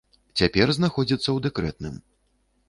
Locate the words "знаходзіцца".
0.77-1.27